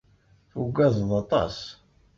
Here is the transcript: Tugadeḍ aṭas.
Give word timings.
Tugadeḍ 0.51 1.11
aṭas. 1.21 1.57